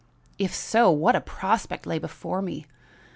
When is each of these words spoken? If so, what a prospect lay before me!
If 0.39 0.51
so, 0.51 0.89
what 0.89 1.15
a 1.15 1.21
prospect 1.21 1.85
lay 1.85 1.99
before 1.99 2.41
me! 2.41 2.65